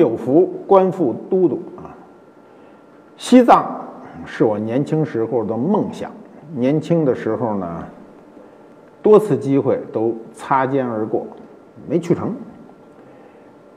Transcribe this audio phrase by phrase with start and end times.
[0.00, 1.94] 有福，官复都督啊。
[3.16, 3.84] 西藏
[4.24, 6.10] 是我年轻时候的梦想，
[6.54, 7.84] 年轻的时候呢，
[9.00, 11.26] 多次机会都擦肩而过，
[11.88, 12.34] 没去成。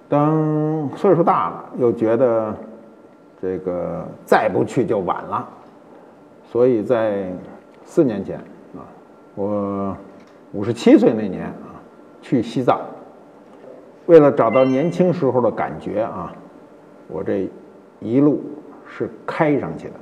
[0.10, 2.56] 等岁数大了，又觉得
[3.42, 5.48] 这个再不去就晚了，
[6.46, 7.32] 所以在
[7.84, 8.38] 四年前
[8.76, 8.86] 啊，
[9.36, 9.96] 我
[10.52, 11.82] 五十七岁那年啊，
[12.22, 12.80] 去西藏，
[14.06, 16.34] 为了找到年轻时候的感觉啊，
[17.08, 17.50] 我这
[18.00, 18.42] 一路
[18.86, 19.94] 是开上去的，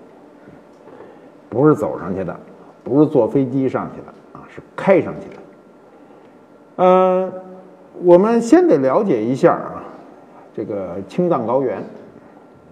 [1.50, 2.36] 不是走上去的，
[2.84, 5.36] 不是坐飞机上去的啊，是开上去的。
[6.78, 7.32] 嗯，
[8.04, 9.84] 我们先得了解一下啊。
[10.54, 11.78] 这个青藏高原，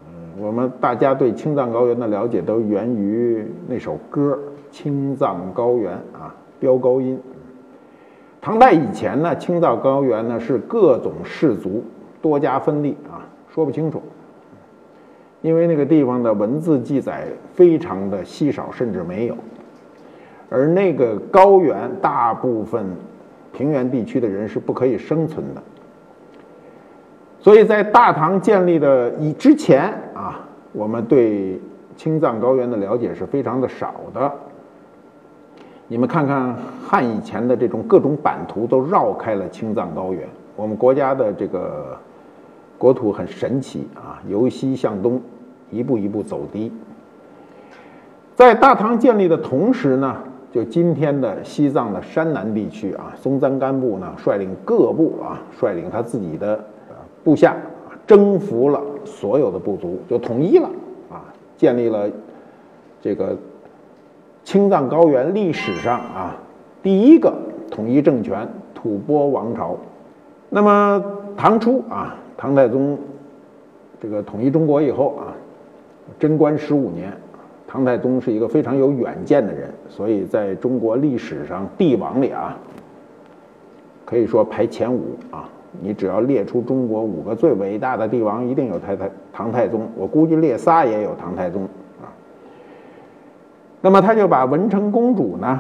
[0.09, 4.37] 嗯，我们大家对青藏高原的了解都源于那首歌
[4.75, 7.17] 《青藏高原》啊，飙高音。
[8.41, 11.83] 唐代以前呢，青藏高原呢是各种氏族
[12.21, 14.01] 多家分立啊，说不清楚，
[15.41, 19.35] 因为那个地方的文字记载非常的稀少，甚至没有。
[20.49, 22.85] 而那个高原大部分
[23.51, 25.61] 平原地区的人是不可以生存的。
[27.39, 30.39] 所以在大唐建立的以之前啊，
[30.71, 31.59] 我们对
[31.95, 34.31] 青藏高原的了解是非常的少的。
[35.89, 40.25] 你们看看汉以前的这种各种版图都绕开了青藏高原。
[40.55, 41.97] 我们国家的这个
[42.77, 45.19] 国土很神奇啊，由西向东
[45.71, 46.71] 一步一步走低。
[48.35, 50.15] 在大唐建立的同时呢，
[50.51, 56.63] 就今天的西藏的山南地区啊，松赞干布呢率领各部啊，率领他自己的。
[57.21, 57.53] 部下
[58.07, 60.69] 征服了所有的部族，就统一了
[61.11, 61.19] 啊，
[61.57, 62.09] 建立了
[63.01, 63.35] 这个
[64.49, 66.35] 青藏高原历史上啊
[66.81, 67.31] 第一个
[67.69, 69.77] 统一政权——吐蕃王朝。
[70.49, 71.05] 那么
[71.37, 72.97] 唐初啊，唐太宗
[74.01, 75.37] 这个统一中国以后啊，
[76.17, 77.13] 贞观十五年，
[77.67, 82.57] 唐太宗是一个非常有远见的人，所以在中国历史上帝王里啊，
[84.03, 85.47] 可以说排前五啊。
[85.79, 89.87] 你只要列出中国五个最伟大的帝王，一定有太太唐太宗。
[89.95, 91.67] 我估计列仨也有唐太宗。
[93.81, 95.59] 那么他就把文成公主呢，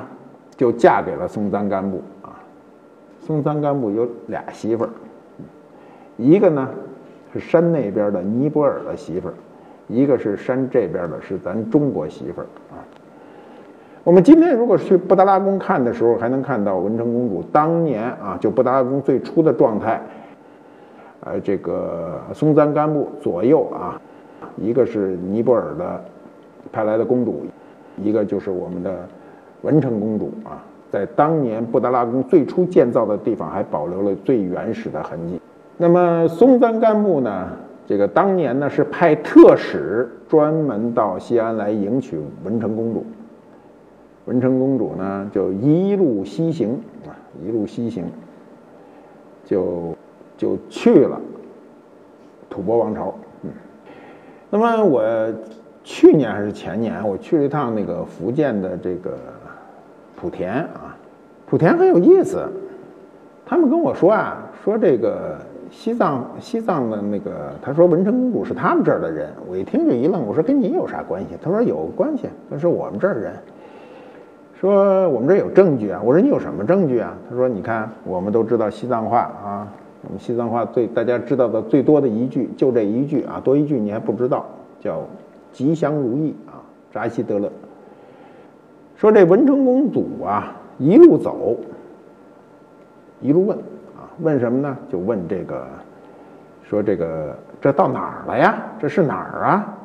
[0.57, 2.35] 就嫁给了松赞干布啊。
[3.19, 4.89] 松赞干布有俩媳妇儿，
[6.17, 6.69] 一个呢
[7.31, 9.33] 是山那边的尼泊尔的媳妇儿，
[9.87, 12.83] 一个是山这边的是咱中国媳妇儿啊。
[14.03, 20.01] 我们今天如果去布达拉宫看的时候，还能看到文成公主当年啊，就布达拉宫最初的状态。
[21.21, 24.01] 呃，这个松赞干布左右啊，
[24.57, 26.03] 一个是尼泊尔的
[26.71, 27.43] 派来的公主，
[28.03, 29.07] 一个就是我们的
[29.61, 35.39] 文成公主啊，在当年布达拉宫最初建造的地方还保留了最原始的痕迹。
[35.77, 37.49] 那么松赞干布呢，
[37.87, 43.05] 这个当年呢是派特使专门到西安来迎娶文成公主。
[44.25, 48.03] 文成公主呢，就一路西行啊，一路西行，
[49.43, 49.95] 就
[50.37, 51.19] 就去了
[52.49, 53.15] 吐蕃王朝。
[53.41, 53.49] 嗯，
[54.51, 55.01] 那么我
[55.91, 59.17] 去年还是前年，我去了一趟那个福建的这个
[60.21, 60.95] 莆田啊，
[61.49, 62.47] 莆田很有意思。
[63.43, 65.35] 他们跟我说啊，说这个
[65.71, 69.31] 西藏西藏的那个，他说文成公主是他们这儿的人。
[69.49, 71.29] 我一听就一愣，我说跟你有啥关系？
[71.41, 73.33] 他说有关系，他说我们这儿人。
[74.59, 75.99] 说我们这有证据啊！
[76.05, 77.17] 我说你有什么证据啊？
[77.27, 79.67] 他说：“你看，我们都知道西藏话啊，
[80.03, 84.45] 我们西藏话最大家知道的最多的一句就这一句啊，多一句你还不知道，
[84.79, 85.01] 叫
[85.51, 86.61] 吉祥如意啊，
[86.91, 87.51] 扎西德勒。”
[88.97, 91.57] 说这文成公主啊，一路走，
[93.21, 94.77] 一路问啊，问什么呢？
[94.91, 95.65] 就问这个，
[96.63, 98.61] 说这个这到哪儿了呀？
[98.79, 99.77] 这是哪儿啊？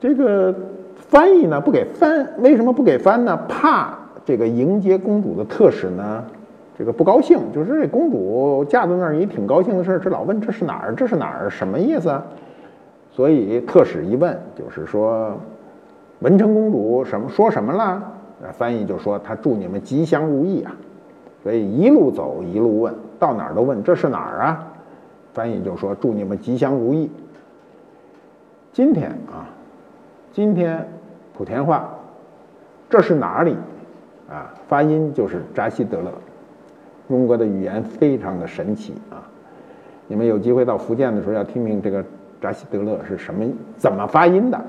[0.00, 0.54] 这个。
[1.08, 3.38] 翻译呢不给翻，为什么不给翻呢？
[3.46, 6.24] 怕这个迎接公主的特使呢，
[6.76, 7.38] 这个不高兴。
[7.52, 10.94] 就是这公主嫁到那儿也挺高兴的事儿，这老问这是哪儿？
[10.96, 11.50] 这是哪儿？
[11.50, 12.24] 什么意思啊？
[13.16, 15.34] 所以特使一问，就是说
[16.18, 18.12] 文成公主什么说什么了？
[18.52, 20.76] 翻译就说他祝你们吉祥如意啊。
[21.42, 24.68] 所以一路走一路问，到哪儿都问这是哪儿啊？
[25.32, 27.10] 翻译就说祝你们吉祥如意。
[28.74, 29.48] 今天啊，
[30.34, 30.86] 今天。
[31.38, 31.90] 莆田话，
[32.88, 33.54] 这是哪里？
[34.26, 36.10] 啊，发音就是扎西德勒。
[37.08, 39.20] 中国的语言非常的神奇啊！
[40.08, 42.02] 你们有机会到福建的时候，要听听这个
[42.40, 43.44] 扎西德勒是什么
[43.76, 44.60] 怎么发音的。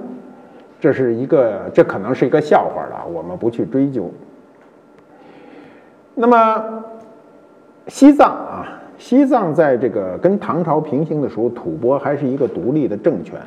[0.80, 4.12] 这是一个，这可能是一个笑话了，我们不去追究。
[6.14, 6.84] 那么，
[7.88, 13.40] 西藏啊，西藏在这个跟唐朝平行的时候，吐蕃还是一个独立的政权。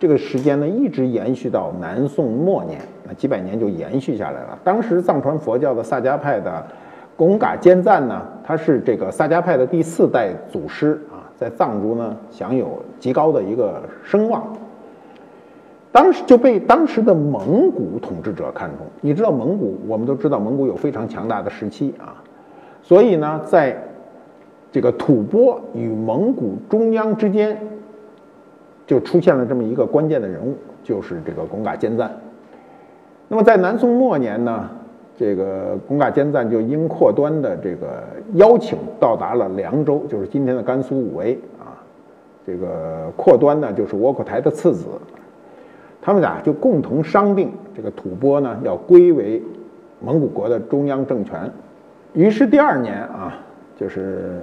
[0.00, 4.58] 这个时间呢，一直延续到南宋末年，那几百年就延续下来了。
[4.64, 6.66] 当时藏传佛教的萨迦派的
[7.16, 11.00] 贡嘎坚赞呢，他是这个萨迦派的第四代祖师，
[11.36, 14.44] 在藏族呢享有极高的一个声望。
[15.90, 18.86] 当时就被当时的蒙古统治者看中。
[19.00, 22.22] 你知道蒙古，我们都知道蒙古有非常强大的时期啊，
[22.82, 23.76] 所以呢，在
[24.70, 27.56] 这个吐蕃与蒙古中央之间。
[28.84, 32.14] 就出现了这么一个关键的人物，就是这个贡嘎坚赞。
[33.28, 34.68] 那么在南宋末年呢，
[35.22, 38.02] 这个贡嘎坚赞就因阔端的这个
[38.34, 41.78] 邀请到达了凉州，就是今天的甘肃武威啊。
[42.44, 44.86] 这个阔端呢，就是窝阔台的次子，
[46.00, 49.40] 他们俩就共同商定，这个吐蕃呢要归为
[50.00, 51.48] 蒙古国的中央政权。
[52.14, 53.38] 于是第二年啊，
[53.78, 54.40] 就是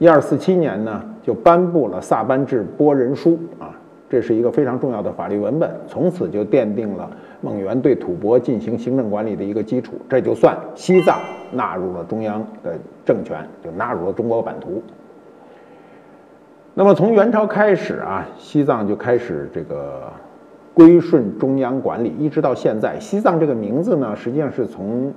[0.00, 1.04] 一二四七年呢。
[1.22, 3.76] 就颁布了《萨班治波人书》啊，
[4.08, 7.08] 这是一个非常重要的法律文本，从此就奠定了
[7.40, 9.94] 蒙元对吐蕃进行行政管理的一个基础。
[10.08, 11.18] 这就算西藏
[11.52, 14.82] 纳入了中央的政权，就纳入了中国版图。
[16.74, 20.04] 那么从元朝开始啊，西藏就开始这个
[20.72, 22.98] 归顺中央管理，一直到现在。
[23.00, 25.12] 西藏这个名字呢，实际上是从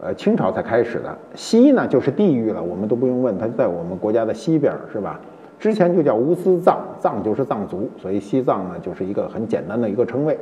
[0.00, 1.16] 呃清朝才开始的。
[1.34, 5.18] 西呢就是地域了，我们都不用问，它在我们国家的西边，是吧？
[5.58, 10.38] 之前就叫乌斯藏，藏就是藏族，所以西藏呢就是一个很简单的一个称谓。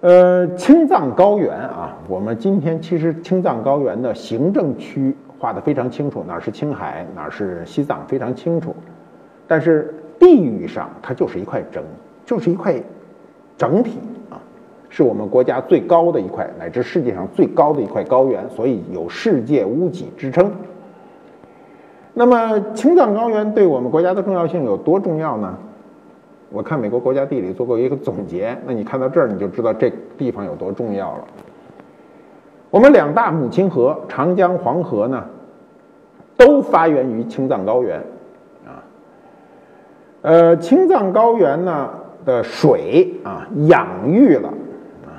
[0.00, 8.74] 呃，青藏高原啊，我们今天其实青藏高原的行政区划得非常清楚，哪是青海，哪是西藏，非常清楚。
[9.46, 11.84] 但是地域上它就是一块整，
[12.24, 12.74] 就是一块
[13.58, 13.98] 整体
[14.30, 14.40] 啊，
[14.88, 20.50] 是我们国家最高的一块，乃至世界上最高的一块高原，所以有世界屋脊之称。
[22.14, 25.58] 那么青藏高原对我们国家的重要性有多重要呢？
[26.50, 31.24] 我看美国国家地理做过一个总结， 那你看到这儿你就知道这地方有多重要了。
[32.70, 35.24] 我们两大母亲河长江、黄河呢，
[36.36, 37.98] 都发源于青藏高原
[38.66, 38.82] 啊。
[40.22, 41.90] 呃，青藏高原呢
[42.24, 44.48] 的水啊，养育了
[45.04, 45.18] 啊，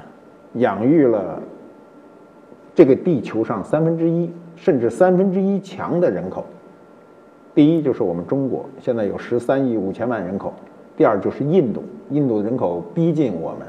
[0.54, 1.42] 养育了
[2.74, 6.46] 这个地球上三分之一甚至三分之一强的人口。
[7.54, 10.54] 第一就是我们中国，现在有十三亿五千万人口；
[11.02, 13.62] 第二就是印度，印度的人口逼近我们，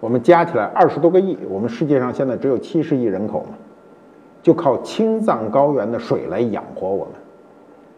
[0.00, 3.58] 我们加起来二十多个亿，我们世界上现在只有七十亿人口嘛，
[4.40, 7.14] 就靠青藏高原的水来养活我们。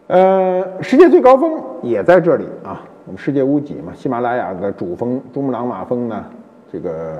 [0.07, 6.25] 呃，世界最高峰也在这里啊，我们世界屋脊嘛，喜马拉雅的主峰珠穆朗玛峰呢，
[6.69, 7.17] 这个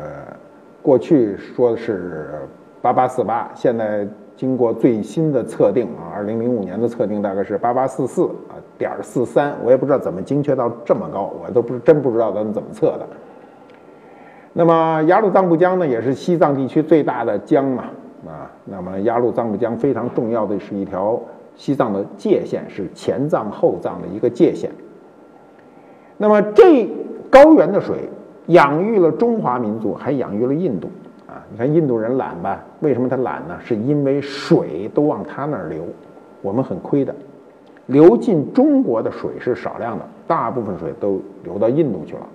[0.82, 2.42] 过去说的是
[2.82, 4.06] 八八四八，现在。
[4.36, 8.28] 经过最新的测定啊，二零零五年的测定大概是八八四四
[8.78, 13.08] 点四三，我也不知道怎么精确到这么高，我都不真不知道咱们怎么测的。
[14.54, 17.86] 那么雅鲁藏布江呢，也是西藏地区最大的江嘛
[18.28, 18.52] 啊。
[18.66, 21.20] 那么雅鲁藏布江非常重要的是一条
[21.56, 24.70] 西藏的界限，是前藏后藏的一个界限。
[26.18, 26.88] 那么这
[27.30, 27.98] 高原的水
[28.48, 30.88] 养育了中华民族，还养育了印度
[31.28, 31.44] 啊。
[31.52, 32.64] 你看印度人懒吧？
[32.82, 33.58] 为什么他懒呢？
[33.64, 35.84] 是因为水都往他那儿流，
[36.42, 37.14] 我们很亏的。
[37.88, 42.28] 流进中国的水是少量的，大部分水都流到印度去了。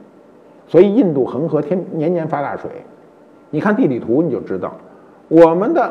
[0.66, 2.70] 所以印度恒河天年年发大水。
[3.50, 4.76] 你看地理图你就知道，
[5.28, 5.90] 我们的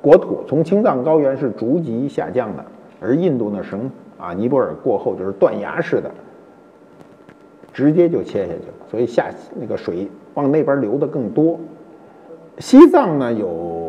[0.00, 2.64] 国土从青藏高原是逐级下降的，
[3.00, 6.08] 而印度呢，省啊尼泊尔过后就是断崖式的，
[7.72, 8.74] 直接就切下去了。
[8.88, 9.28] 所以下
[9.60, 11.58] 那个水往那边流的更多。
[12.58, 13.83] 西藏呢有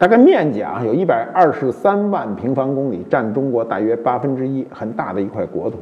[0.00, 5.76] 大概面积啊，有一百二十三万平方公里，占中国大约八分之一，很大的一块国土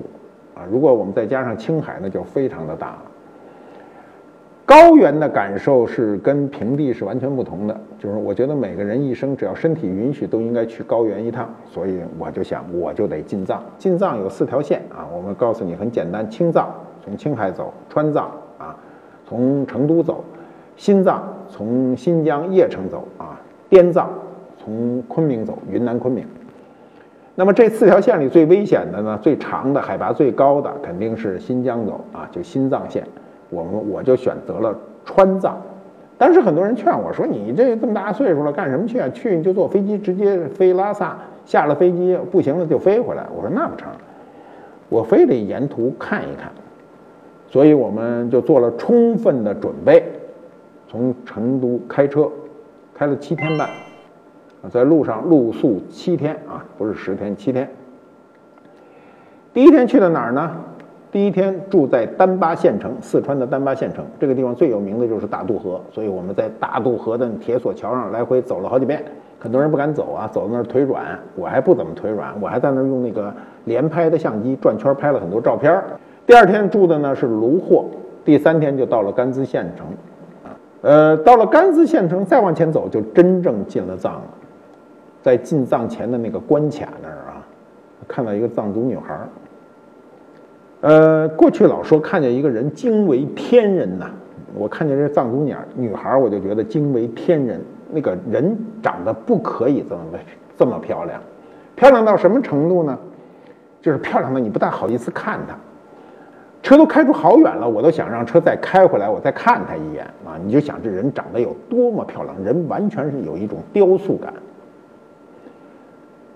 [0.56, 0.66] 啊。
[0.68, 3.02] 如果我们再加上青海，那就非常的大了。
[4.66, 11.48] 高原的感受是跟平地是完全不同的，就是我觉得每个人一生只要身体允许，都应该去高原一趟。
[11.64, 13.62] 所以我就想，我就得进藏。
[13.78, 18.76] 进藏有四条线啊，我们告诉你很简单：青藏从青海走，川藏啊
[19.24, 20.24] 从成都走。
[20.74, 24.10] 新藏从新疆叶城走啊，滇藏
[24.56, 26.24] 从昆明走，云南昆明。
[27.34, 33.04] 那么这四条线里最危险的呢，最长的、海拔最高的肯定是新疆走啊，就新藏线。
[33.50, 35.56] 我们我就选择了川藏。
[36.18, 39.08] 当时很多人劝我说：“你这这么大岁数了，干什么去啊？
[39.10, 43.88] 去你就坐飞机直接飞拉萨，下了飞机不行了就飞回来。”我说：“那不成，
[44.88, 46.50] 我非得沿途看一看。”
[47.48, 50.02] 所以我们就做了充分的准备。
[50.88, 52.28] 从成都开车，
[52.98, 53.70] 开了七天半，
[54.72, 57.70] 在路上露宿七天啊，不是十天七天，
[59.54, 60.50] 第一天去的哪儿呢？
[61.12, 69.04] 第一天住在丹巴县城，四川的丹巴县城这个地方最有名的就是大渡河，所以我们在大渡河的铁索桥上来回走了好几遍。
[69.38, 73.32] 很多人不敢走啊，走到那儿腿软，我还不怎么腿软，我还在那儿用那个
[73.64, 75.80] 连拍的相机转圈拍了很多照片。
[76.26, 77.84] 第二天住的呢是卢霍，
[78.24, 79.86] 第三天就到了甘孜县城，
[80.80, 84.24] 呃，到了甘孜县城再往前走就真正进了藏了，
[85.20, 87.42] 在进藏前的那个关卡那儿啊，
[88.06, 89.28] 看到一个藏族女孩儿。
[90.80, 94.10] 呃，过去老说看见一个人惊为天人呐，
[94.54, 97.60] 我看见这藏族女女孩儿，我就觉得惊为天人。
[97.90, 100.02] 那个人长得不可以这么
[100.58, 101.18] 这么漂亮，
[101.74, 102.98] 漂亮到什么程度呢？
[103.80, 105.56] 就是漂亮的你不大好意思看她。
[106.62, 110.36] 车都开出好远了，我都想让车再开回来，我再看她一眼啊！
[110.44, 114.32] 你就想这人长得有多么漂亮，人完全是有一种雕塑感。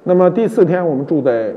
[0.02, 1.54] 那么第四天我们住在。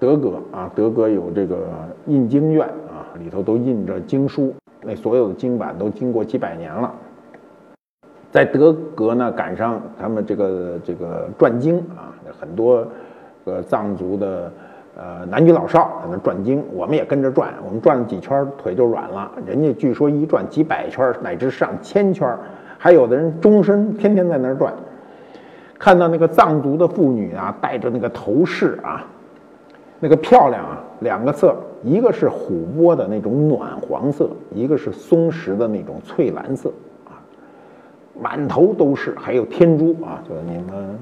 [0.00, 1.58] 德格啊，德格有这个
[2.06, 6.90] 印经院啊，里头都印着经书，那所有的经版都经过几百年了。
[8.30, 12.82] 在德格呢，赶上他们这个这个转经啊，很多
[13.44, 14.50] 个藏族的
[15.00, 22.36] 呃男女老少在那转经，我们也跟着转，我们转了几圈腿就软了，人家据说一转几百圈乃至上千圈，
[22.76, 24.74] 还有的人终身天天在那转。
[25.78, 29.02] 看到那个藏族的妇女啊，戴着那个头饰啊。
[30.02, 31.54] 那个漂亮啊，两个色，
[31.84, 36.70] 一个是琥珀的那种暖黄色，一个是松石的那种翠蓝色，
[37.04, 37.20] 啊，
[38.18, 40.98] 满头都是，还有天珠啊，就是你们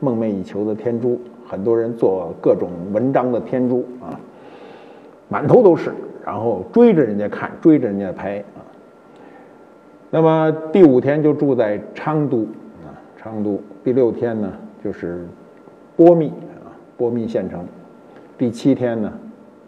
[0.00, 4.14] 梦寐以求的天珠，很多人做各种文章的天珠啊，
[5.28, 5.92] 满头都是，
[6.24, 8.62] 然后追着人家看，追着人家拍啊。
[10.10, 12.44] 那么第五天就住在昌都
[12.84, 14.52] 啊，昌都，第六天呢
[14.84, 15.26] 就是
[15.96, 17.66] 波密啊，波密县城。
[18.38, 19.12] 第七天呢，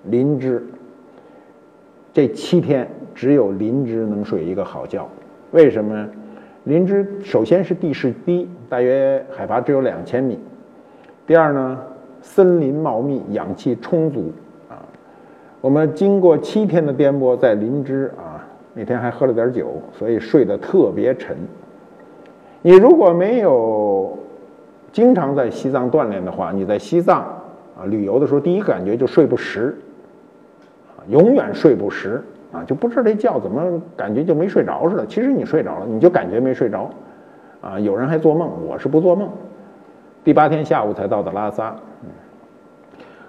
[0.04, 0.64] 林芝。
[2.12, 5.08] 这七天只有林芝能睡一个好觉，
[5.50, 6.08] 为什么？
[6.64, 10.38] 林芝首先是地势低，大约海拔只有两千米。
[11.26, 11.79] 第二呢，
[12.21, 14.33] 森林茂密，氧气充足
[14.69, 14.83] 啊。
[15.61, 21.37] 我们经过七天的颠簸，在林芝啊，那天还喝了点酒，所以睡得特别沉。
[22.61, 24.19] 你如果没有
[24.93, 27.25] 经常在西藏锻炼的话，你在西藏。
[27.75, 29.75] 啊，旅游的时候第一感觉就睡不实，
[30.95, 35.07] 啊，永远睡不实，啊，就不知道这觉怎么感觉就没睡着似的。
[35.07, 36.91] 其实你睡着了，你就感觉没睡着，
[37.62, 39.31] 啊，有人还做梦，我是不做梦。
[40.25, 42.09] 第八天下午才到的拉萨，嗯，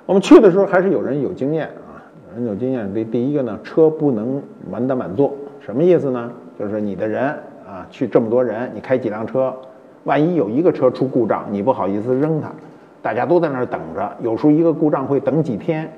[0.05, 1.97] 我们去的时候还是有人有经验啊，
[2.29, 2.93] 有人有经验。
[2.93, 6.31] 第第一个呢，车不能满打满座，什么意思呢？
[6.59, 7.23] 就是你的人
[7.67, 9.51] 啊，去这么多人，你开几辆车，
[10.03, 12.51] 万一有一个车出故障，你不好意思扔它。
[13.01, 15.91] 大家都在那儿等着，有时候一个故障会等几天，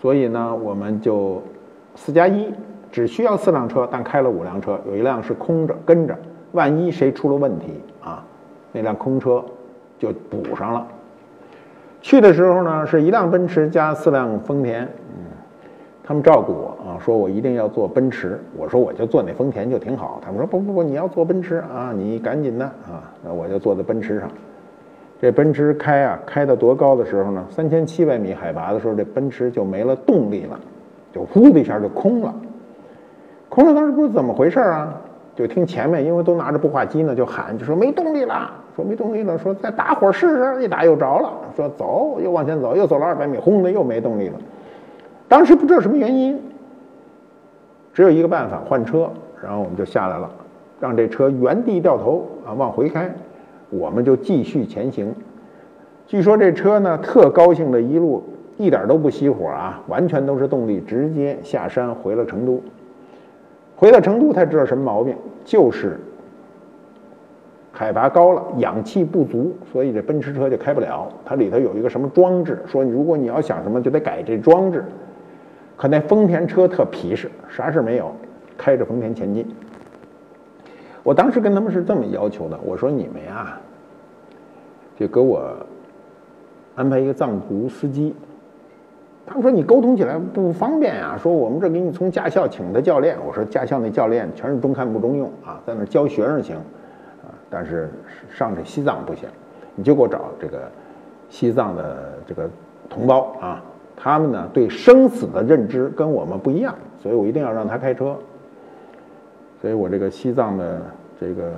[0.00, 1.40] 所以呢，我们就
[1.94, 2.52] 四加一，
[2.90, 6.18] 只需要四辆车，但开了五辆车，有一辆是空着跟着，
[6.50, 8.24] 万一谁出了问题啊，
[8.72, 9.42] 那辆空车
[9.98, 10.86] 就补上了。
[12.00, 15.24] 去的时候呢，是一辆奔驰加四辆丰田，嗯，
[16.02, 24.28] 他们照顾我啊，说我一定要坐奔驰，我说我就坐那丰田就挺好，他们说不不不，你要坐奔驰啊，你赶紧的啊，那我就坐在奔驰上。
[25.20, 27.42] 这奔驰开啊，开到多高的时候呢？
[27.48, 30.60] 三千七百米海拔的时候，这奔驰就没了动力了，
[31.10, 32.34] 就呼的一下就空了。
[33.48, 34.92] 空了，当时不知怎么回事啊？
[35.34, 40.64] 就听前面，因为都拿着步话机呢，就喊，就说没动力了，说没动力了，说再打会儿试试。
[40.64, 44.34] 一打又着了，说走，又往前走，又走了二百米，轰的又没动力了。
[45.28, 46.40] 当时不知道什么原因，
[47.92, 49.08] 只有一个办法，换车。
[49.42, 50.30] 然后我们就下来了，
[50.80, 53.14] 让这车原地掉头啊，往回开。
[53.68, 55.14] 我们就继续前行。
[56.06, 58.24] 据说这车呢，特高兴的一路
[58.56, 62.62] 一点都不熄火啊，完全都是动力，直接下山回了成都。
[63.76, 65.14] 回到成都才知道什么毛病，
[65.44, 65.98] 就是
[67.76, 71.08] 海拔高了，氧气不足，所以这奔驰车就开不了。
[71.24, 74.84] 它里头有一个什么装置，说如果你要想什么，就得改这装置。
[75.76, 78.14] 可那丰田车特皮实，啥事没有，
[78.56, 79.44] 开着丰田前进。
[81.02, 83.58] 我当时跟他们是这么要求的，我说你们呀，
[84.96, 85.54] 就给我
[86.76, 88.14] 安排一个藏族司机。
[89.26, 93.16] 他们说你沟通起来不方便呀，说我们这给你从驾校请的教练。
[93.26, 96.56] 我说驾校那教练全是中看不中用啊，在那教学生行，
[97.54, 97.88] 但是
[98.28, 99.28] 上这西藏不行，
[99.76, 100.62] 你就给我找这个
[101.30, 102.50] 西藏的这个
[102.90, 103.62] 同胞啊，
[103.96, 108.16] 他们呢对生死的认知跟我们不一样，所以我一定要让他开车。
[109.62, 110.82] 所以我这个西藏的
[111.20, 111.52] 这个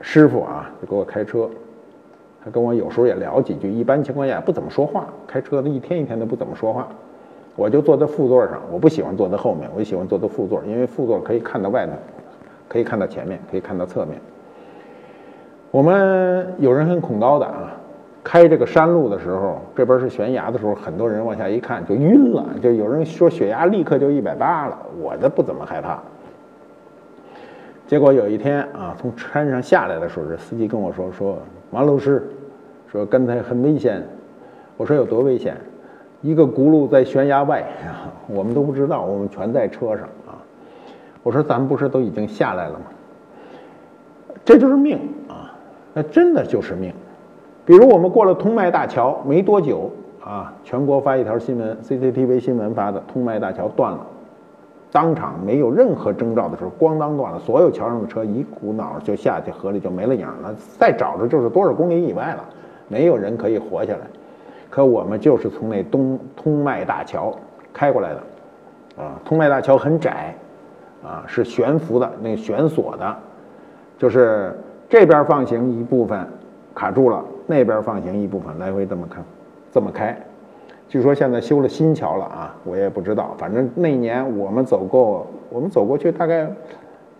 [0.00, 1.48] 师傅啊，就给我开车，
[2.44, 6.88] 他跟我有时候也聊几句，一般情况下不怎么说话，开车的一天一天都不怎么说话。
[7.54, 11.92] 我就坐在副座上，我不喜欢坐在后面，我喜欢坐在副座，因为副座可以看到外头，
[12.68, 14.20] 可以看到前面，可以看到侧面。
[15.70, 17.72] 我们有人很恐高的啊，
[18.22, 24.78] 开这个山路的时候，这边是悬崖的时候，很多人往下一看就晕了，就有人说血压立刻就一百八了。
[25.00, 26.00] 我的不怎么害怕。
[27.86, 31.38] 结果有一天啊，从山上下来的时候，这司机跟我说说
[31.70, 32.28] 王老师，
[32.90, 34.02] 说刚才很危险。
[34.76, 35.56] 我说有多危险？
[36.20, 37.64] 一个轱辘在悬崖外，
[38.28, 40.36] 我们都不知道，我们全在车上啊。
[41.22, 42.86] 我说咱们不是都已经下来了吗？
[44.44, 44.98] 这就是命
[45.28, 45.52] 啊，
[45.92, 46.92] 那真的就是命。
[47.66, 49.90] 比如我们过了通麦大桥没多久
[50.24, 54.06] 啊，全国发一条新闻，CCTV 新闻发的，通麦大桥断了，
[54.90, 62.44] 当场没有任何征兆的时候，咣当断了，所有桥上的车一股脑就下去河里就没了影了，再找着就是多少公里以外了，
[62.88, 64.00] 没有人可以活下来。
[64.70, 67.34] 可我们就是从那东通麦大桥
[67.72, 70.34] 开过来的，啊，通麦大桥很窄，
[71.02, 73.16] 啊，是悬浮的，那悬索的，
[73.96, 74.52] 就是
[74.88, 76.26] 这边放行一部分
[76.74, 79.24] 卡住了，那边放行一部分来回这么看，
[79.72, 80.16] 这么开。
[80.88, 86.50] 据说现在修了新桥了啊，我也不知道，反正那年我们走过，我们走过去大概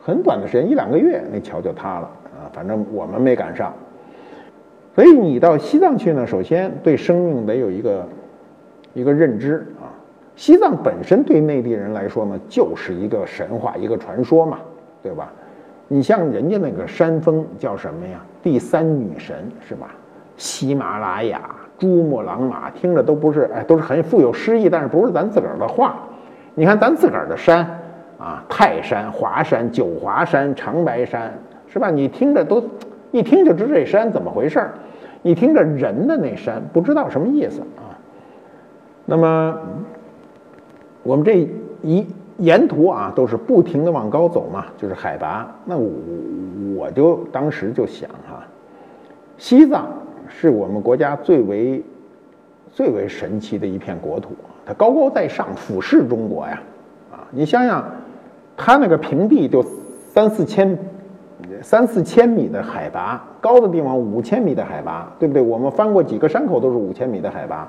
[0.00, 3.72] 很短的时间，一两个月，那桥就塌了啊，反正我们没赶上。
[4.94, 8.08] 所以你到西藏去呢，首先对生命得有一个
[8.94, 9.66] 一个认知。
[10.38, 14.60] 西藏本身对内地人来说呢，就是一个神话，一个传说嘛，
[15.02, 15.32] 对吧？
[15.88, 18.20] 你像人家那个山峰叫什么呀？
[18.40, 19.34] 第三女神
[19.68, 19.88] 是吧？
[20.36, 21.40] 喜马拉雅、
[21.76, 25.96] 珠穆朗玛，听着都不是哎，都是很富有诗意，但是不是咱自个儿的话。
[26.54, 27.68] 你看咱自个儿的山
[28.16, 31.90] 啊，泰山、华山、九华山、长白山，是吧？
[31.90, 32.62] 你听着都
[33.10, 34.74] 一听就知这山怎么回事儿。
[35.22, 37.98] 你听着人的那山，不知道什么意思啊。
[39.04, 39.58] 那么
[41.08, 41.48] 我们这
[41.80, 45.50] 一沿途啊，都是不停的往高走嘛，就是海拔。
[45.64, 45.90] 那我
[46.76, 48.46] 我就当时就想哈，
[49.38, 49.88] 西藏
[50.28, 51.82] 是我们国家最为
[52.70, 54.32] 最为神奇的一片国土，
[54.66, 56.60] 它高高在上，俯视中国呀。
[57.10, 57.82] 啊，你想想，
[58.54, 59.64] 它那个平地就
[60.12, 60.78] 三四千。
[61.62, 65.40] 三四千米的海拔，高的地方五千米的海拔，对不对？
[65.40, 67.68] 我们翻过几个山口都是五千米的海拔。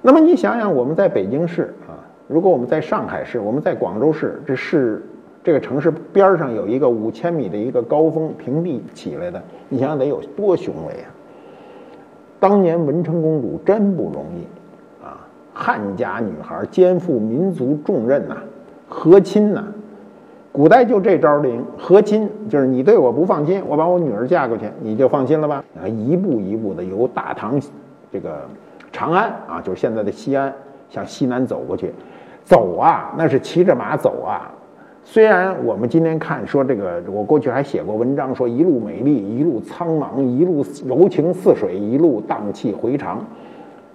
[0.00, 1.91] 那么你想想，我们在北京市啊，
[2.32, 5.02] 如果我们在上海市，我们在广州市，这市
[5.44, 11.12] 这个城市边上有一个五千米的一个高峰平地起来的，你想想得有多雄伟啊！
[12.40, 18.38] 当年文成公主真不容易啊，汉家女孩肩负民族重任呐，
[18.88, 19.62] 和亲呐。
[20.52, 25.62] 古代就这招灵，和亲就是你对我不放心，我把我女儿嫁过去，你就放心了吧？
[25.78, 27.60] 啊，一步一步的由大唐
[28.10, 28.40] 这个
[28.90, 30.50] 长安啊，就是现在的西安，
[30.88, 31.92] 向西南走过去，
[32.44, 34.50] 走啊，那是骑着马走啊。
[35.04, 43.24] 虽然我们今天看说这个，我过去还写过文章，说一路美丽，一路苍茫，一路柔情似水，一路荡气回肠，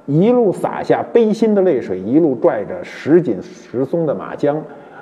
[0.05, 4.55] 一路洒下悲心的泪水，一路拽着时紧时松的马缰。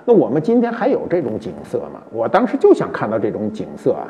[0.05, 1.99] 那我们今天还有这种景色吗？
[2.11, 4.05] 我当时就想看到这种景色啊！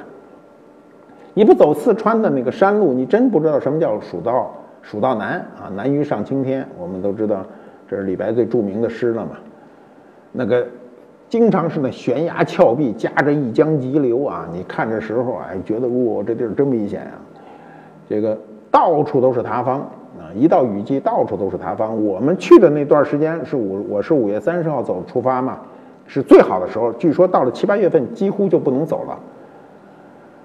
[1.33, 4.51] 你不走四川的那个山路，你真不知道什么叫蜀道。
[4.81, 6.67] 蜀道难啊，难于上青天。
[6.77, 7.43] 我们都知道，
[7.87, 9.31] 这是李白最著名的诗了嘛。
[10.31, 10.65] 那个
[11.29, 17.13] 经常是那悬崖峭壁夹着一江急流啊，你看这时候哎，觉得哇，这地儿真危险啊！
[18.07, 18.37] 这个
[18.69, 22.03] 到处都是塌方啊，一到雨季到处都是塌方。
[22.05, 25.59] 我们去的那段时间是五，我是五月三十号走出发嘛。
[26.07, 29.17] 是最好的时候，据说到了七八月份几乎就不能走了。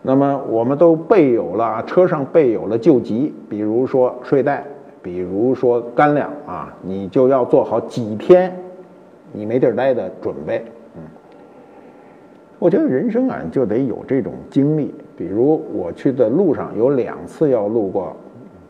[0.00, 4.64] 那么我们都备有了车上备有了救急，比如说睡袋，
[5.02, 8.54] 比如说干粮啊，你就要做好几天
[9.32, 10.64] 你没地儿待的准备。
[10.96, 11.02] 嗯，
[12.58, 18.14] 我觉得人生啊就得有这种经历，比如我去的路上有两次要路过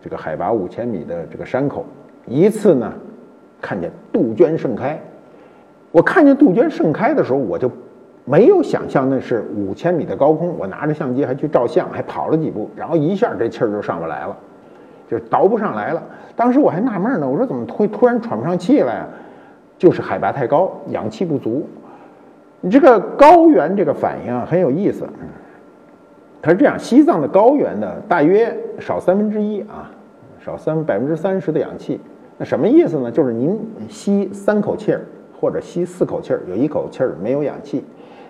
[0.01, 1.85] 这个海拔五千米的这个山口，
[2.27, 2.93] 一次呢
[3.61, 5.01] 看见杜鹃盛开。
[5.93, 7.69] 我看见杜鹃盛开的时候，我就
[8.25, 10.57] 没有想象那是五千米的高空。
[10.57, 14.37] 我拿着相机还去照相，还跑了几步，然后一下这气儿就上不来了，
[15.11, 16.03] 就倒不上来了。
[16.37, 19.05] 当时我还纳闷呢，我说怎么会突然喘不上气来？
[19.77, 21.67] 就是海拔太高，氧气不足。
[22.61, 25.09] 你这个高原这个反应啊很有意思，
[26.41, 29.91] 它是这样：西藏的高原的大约少三分之一啊，
[30.39, 32.01] 少三百分之三十的氧气。
[32.39, 33.11] 那什么意思呢？
[33.11, 35.01] 就是您吸三口气儿。
[35.41, 37.83] 或者吸四口气儿，有一口气儿没有氧气，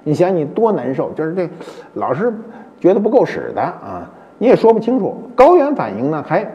[0.05, 1.11] 你想你多难受？
[1.11, 1.51] 就是这，
[1.95, 2.33] 老是
[2.79, 4.09] 觉得不够使的啊。
[4.39, 5.17] 你也说不清楚。
[5.35, 6.49] 高原反应呢，还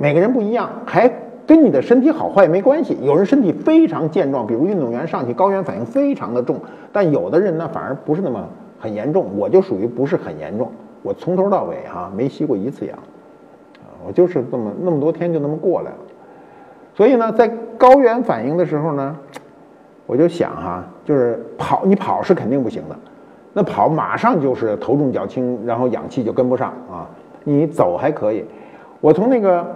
[0.00, 1.12] 每个人不一样，还
[1.46, 2.96] 跟你的身体好坏没关系。
[3.02, 6.58] 有人身体非常健壮，比如运动员上去高原反应非常的重，
[6.90, 9.26] 但有的人呢反而不是那么很严重。
[9.36, 12.98] 我就属于不是很严重，我从头到尾哈没吸过一次氧，
[14.06, 15.98] 我就是这么那么多天就那么过来了。
[16.94, 19.14] 所以呢，在高原反应的时候呢，
[20.06, 22.96] 我就想哈，就是跑，你跑是肯定不行的。
[23.52, 27.06] 那跑马上就是头重脚轻，然后氧气就跟不上啊。
[27.44, 28.46] 你走还可以。
[29.00, 29.66] 我从那个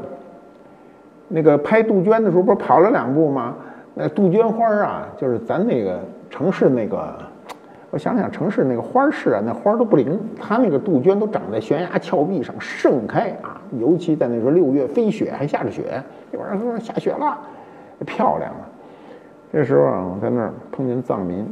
[1.35, 3.57] 那个拍杜鹃的时候，不是跑了两步吗？
[3.93, 5.99] 那杜鹃花啊，就是咱那个
[6.31, 7.13] 城市那个，
[7.91, 10.17] 我想想，城市那个花市啊，那花都不灵。
[10.41, 16.01] 它那个杜鹃都长在悬崖峭壁上盛开啊，尤其在那时候六月飞雪还下着雪，
[16.33, 17.37] 一会儿说下雪了，
[18.07, 18.63] 漂亮啊。
[19.53, 21.45] 这时候啊，我在那儿碰见藏民，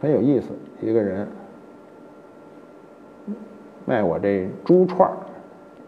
[0.00, 0.48] 很有意思，
[0.80, 1.24] 一个人。
[3.86, 5.14] 卖我这猪串儿，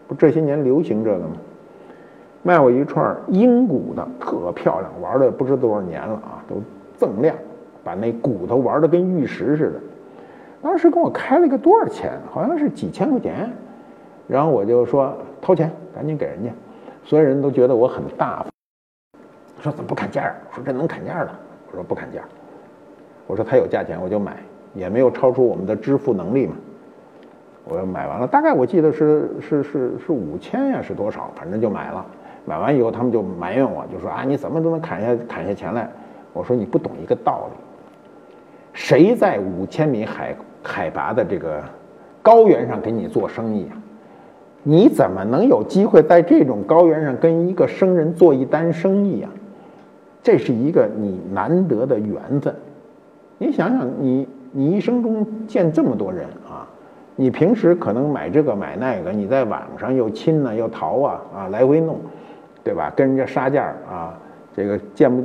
[0.07, 1.35] 不这些年流行这个吗？
[2.43, 6.61] 卖我一串鹰骨的，特漂亮，玩了不知多少年了啊，都
[6.99, 7.33] 锃亮，
[7.83, 9.79] 把那骨头玩的跟玉石似的。
[10.61, 12.11] 当时跟我开了一个多少钱？
[12.31, 13.49] 好像是几千块钱。
[14.27, 16.49] 然后我就说掏钱，赶紧给人家。
[17.05, 18.47] 所有人都觉得我很大方，
[19.61, 20.33] 说怎么不砍价？
[20.53, 21.31] 说这能砍价的？
[21.71, 22.21] 我说不砍价。
[23.25, 24.37] 我说他有价钱我就买，
[24.73, 26.55] 也没有超出我们的支付能力嘛。
[27.65, 31.31] 我买完了，大概我记得是是是是五千呀，是多少？
[31.35, 32.05] 反正就买了。
[32.45, 35.89] 买完以后，他们就埋怨我，就说啊，你怎么都能砍下砍下钱来？
[36.33, 37.57] 我说你不懂一个道理，
[38.73, 41.63] 谁在五千米海海拔的这个
[42.21, 43.77] 高原上给你做生意啊？
[44.63, 49.29] 你怎么能有机会在这种高原上跟一个生人做一单生意啊？
[50.21, 52.55] 这是一个你难得的缘分。
[53.37, 56.67] 你想想，你你一生中见这么多人啊。
[57.15, 61.97] 你平时可能买这个买那个，你在网上又亲呢又淘啊啊来回弄，
[62.63, 62.91] 对吧？
[62.95, 64.17] 跟人家杀价啊，
[64.55, 65.23] 这个见不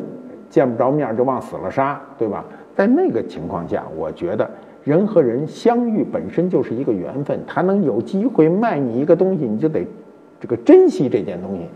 [0.51, 2.45] 见不着面就往死了杀，对吧？
[2.75, 4.51] 在那个情况下，我觉得
[4.85, 9.87] 人和人相遇本身就是一个缘分，他能有机会卖你一个东西，你就得
[10.41, 11.67] 这个珍惜这件东西。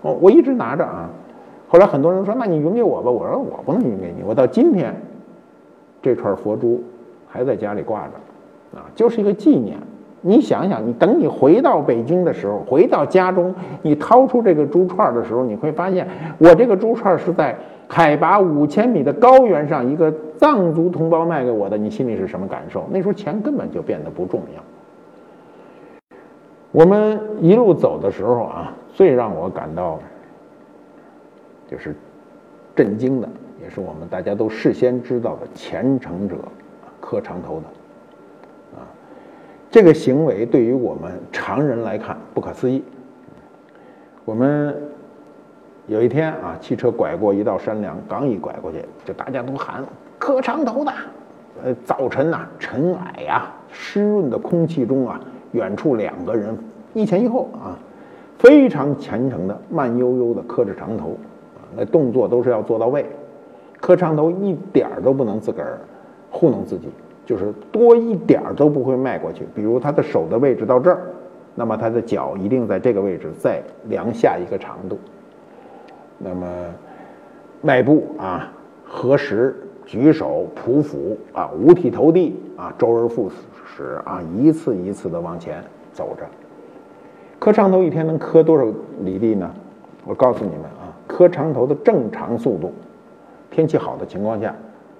[0.00, 1.10] 我我一直拿着啊，
[1.68, 4.94] 后来很多人说，那你匀给我吧，我说我不能匀给你，我到今天
[6.00, 6.82] 这串佛珠
[7.28, 8.78] 还在家里挂着。
[8.78, 9.76] 啊，就是一个纪念。
[10.24, 16.06] 你想想，你等你回到北京的时候，回到家中，你掏出这个珠串的时候，你会发现，
[16.38, 17.56] 我这个珠串是在
[17.88, 21.76] 海拔五千米的高原上，一个藏族同胞卖给我的。
[21.76, 22.86] 你心里是什么感受？
[22.90, 24.62] 那时候钱根本就变得不重要。
[26.70, 29.98] 我们一路走的时候啊，最让我感到
[31.68, 31.94] 就是
[32.76, 33.28] 震惊的，
[33.60, 36.36] 也是我们大家都事先知道的虔诚者
[37.00, 37.64] 磕长头的。
[39.72, 42.84] 这个行为对于我们常人来看不可思议。
[44.22, 44.76] 我们
[45.86, 49.82] 有一天啊，汽车拐过一道山梁，刚一拐过去，就大家都喊
[50.20, 50.92] “磕长头的”。
[51.64, 55.18] 呃，早晨呐，尘埃呀，湿润的空气中啊，
[55.52, 56.54] 远处两个人
[56.92, 57.72] 一前一后啊，
[58.38, 61.16] 非常虔诚的慢悠悠的磕着长头，
[61.74, 63.06] 那动作都是要做到位，
[63.80, 65.78] 磕长头一点都不能自个儿
[66.30, 66.90] 糊弄自己。
[67.24, 69.46] 就是多一点儿都不会迈过去。
[69.54, 71.02] 比如他的手的位置到这儿，
[71.54, 74.98] 那么他的脚一定在这个位置再量下一个长度。
[76.18, 76.46] 那么
[77.60, 78.52] 迈步啊，
[78.84, 79.54] 合十、
[79.84, 83.30] 举手、匍匐啊，五体投地啊，周而复
[83.64, 86.24] 始啊，一次一次的往前走着。
[87.38, 88.64] 磕长头一天能磕多少
[89.00, 89.50] 里地呢？
[90.04, 92.72] 我告诉你们啊，磕长头的正常速度，
[93.50, 94.54] 天气好的情况下。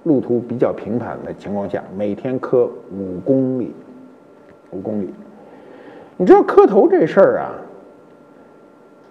[0.04, 3.72] 路途比较平坦的情况下，每天磕五公里，
[4.70, 5.08] 五公里。
[6.16, 7.54] 你知道磕头这事儿啊，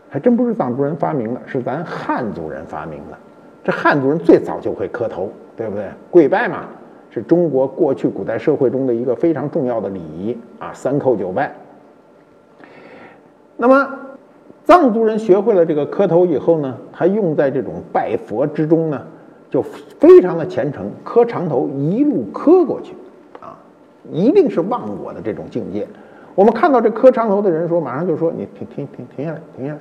[0.09, 3.17] 还真不是藏族人发明的，是咱汉族人发明的。
[3.63, 5.85] 这汉族人最早就会磕头，对不对？
[6.09, 6.65] 跪拜嘛，
[7.09, 11.53] 是中国过去古代社会中的一个非常重要的礼仪啊，三叩九拜。
[13.55, 13.87] 那么，
[14.65, 19.05] 藏族人学会了这个磕头以后呢，他用在这种拜佛之中呢。
[19.51, 22.95] 就非常的虔诚，磕长头一路磕过去，
[23.41, 23.59] 啊，
[24.09, 25.85] 一定是忘我的这种境界。
[26.33, 29.79] 我们看到这磕长头的人说，马上就说你停停停停下来，停下来。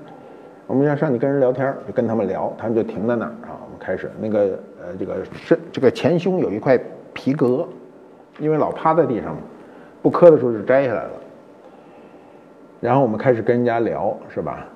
[0.66, 3.54] 我们要上去跟人聊天，就跟他们聊，他们就停在那儿啊。
[3.64, 6.76] 我们开始那个呃，这个是这个前胸有一块
[7.12, 7.64] 皮革，
[8.40, 9.40] 因为老趴在地上嘛，
[10.02, 11.10] 不磕的时候就摘下来了。
[12.80, 14.66] 然后我们开始跟人家聊，是吧？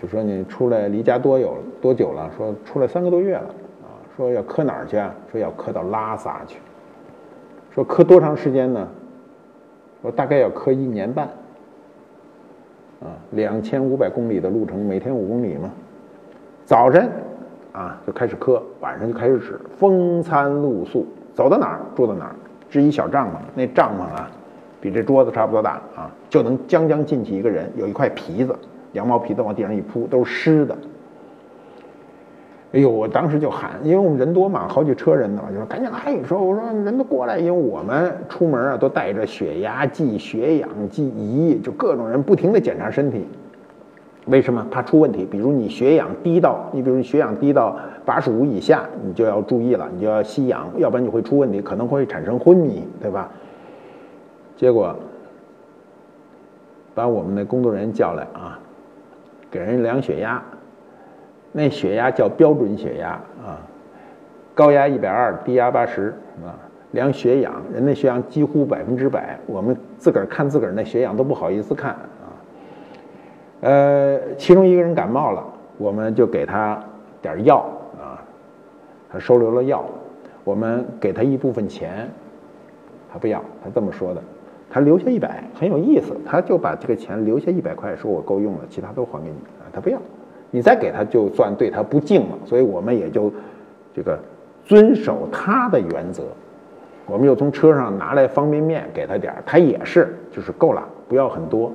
[0.00, 2.30] 就说你出来离家多有多久了？
[2.36, 3.46] 说出来三个多月了。
[4.16, 5.14] 说要磕哪儿去啊？
[5.30, 6.58] 说要磕到拉萨去。
[7.70, 8.86] 说磕多长时间呢？
[10.02, 11.28] 说大概要磕一年半。
[13.00, 15.70] 啊，两千五百公里的路程，每天五公里嘛。
[16.64, 17.10] 早晨
[17.72, 22.34] 啊就开始磕，晚上就开始指，风餐露宿，走到哪儿住到哪儿，
[22.70, 24.30] 支一小帐篷，那帐篷啊
[24.80, 28.56] 比这桌子差不多大啊，就能将将进去一个人，有一块皮子，
[28.92, 30.74] 羊毛皮子往地上一铺，都是湿的。
[32.74, 36.12] 哎呦，我当时就喊，因为我们人多嘛，好几车人呢，就说赶紧来。
[36.12, 43.24] 你说我说人都过来，因为我们出门啊都带着血压计、血氧计仪，就各种人不停的检查身体。
[44.26, 44.66] 为什么？
[44.72, 45.24] 怕出问题。
[45.24, 53.30] 比如你血氧低到，你比如你血氧低到八十五以下，你就要注意了，你就要吸氧，要不然你会出问题，可能会产生昏迷，对吧？
[54.56, 54.96] 结果
[56.92, 58.58] 把我们的工作人员叫来啊，
[59.48, 60.42] 给人量血压。
[61.56, 63.12] 那血压叫标准血压
[63.42, 63.62] 啊，
[64.54, 66.12] 高压一百二，低压八十
[66.44, 66.52] 啊。
[66.90, 72.30] 量血氧，人的血氧几乎百分之百，我们自个儿看自个儿那血氧都不好意思看啊。
[73.62, 75.44] 呃，其中一个人感冒了，
[75.76, 76.78] 我们就给他
[77.20, 77.66] 点药
[78.00, 78.22] 啊，
[79.10, 79.84] 他收留了药，
[80.44, 82.08] 我们给他一部分钱，
[83.12, 84.22] 他不要，他这么说的，
[84.70, 89.98] 他留下一百，很有意思，他就把这个钱留下一百块，说我够用了，其他都还给你啊，他不要。
[90.54, 92.38] 你再给他，就算对他不敬了。
[92.44, 93.28] 所以我们也就
[93.92, 94.16] 这个
[94.64, 96.22] 遵守他的原则。
[97.06, 101.72] 我们又从车上拿来方便面给他点儿，他也是，就是够了，不要很多。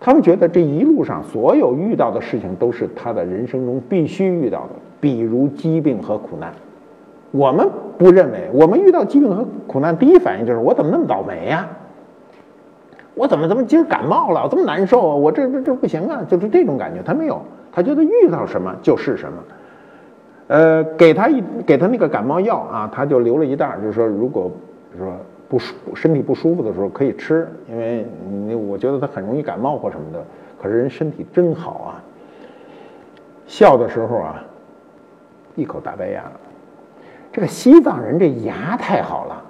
[0.00, 6.52] 他们觉得这一路上所有遇到的事情都是他的人生中必须遇到的，比如疾病和苦难。
[7.30, 7.64] 我们
[7.96, 11.68] 不认为，我们遇到疾病和苦难，第一反应就是我怎么那么倒霉呀？
[13.14, 15.14] 我怎么怎么今儿感冒了，我这么难受啊？
[15.14, 16.20] 我这这这不行啊！
[16.28, 17.40] 就是这种感觉，他没有。
[17.74, 19.38] 他觉得遇到什么就是什么，
[20.46, 24.50] 呃，给他一给他那个感冒药啊，他就留了一袋，就是说如果
[24.96, 25.12] 说
[25.48, 30.24] 不舒身体不舒服的时候可以吃，因为你我觉得他很容易感冒或什么的。
[30.62, 32.00] 可是人身体真好啊，
[33.46, 34.42] 笑的时候啊，
[35.56, 36.22] 一口大白牙，
[37.32, 39.43] 这个西藏人这牙太好了。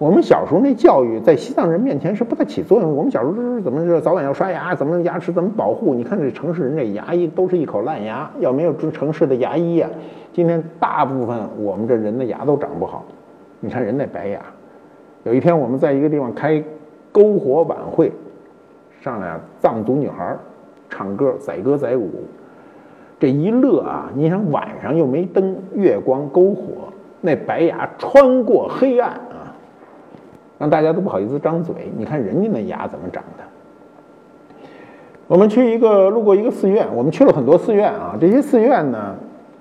[0.00, 2.96] 我们小时候那教育在西藏人面前是不太起作用。
[2.96, 5.94] 我们小时候是怎么是早晚要刷牙，怎么牙齿怎么保护？
[5.94, 9.86] 你看这城市人这牙医都是一口烂牙，要没有这城市的牙医呀，
[10.32, 13.04] 今天大部分我们这人的牙都长不好。
[13.60, 14.40] 你看人那白牙。
[15.24, 16.64] 有一天我们在一个地方开
[17.12, 18.10] 篝火晚会，
[19.02, 20.34] 上来藏族女孩
[20.88, 22.08] 唱歌载歌载舞，
[23.18, 24.10] 这一乐啊！
[24.14, 29.20] 你想晚上又没灯，月光篝火，那白牙穿过黑暗。
[30.60, 31.74] 让大家都不好意思张嘴。
[31.96, 33.44] 你看人家那牙怎么长的？
[35.26, 38.14] 我们去一个路过一个寺院，我们去了很多寺院啊。
[38.20, 39.16] 这些寺院呢，